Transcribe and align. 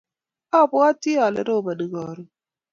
abwatii 0.59 1.21
ale 1.25 1.41
roboni 1.47 1.85
akron 1.87 2.19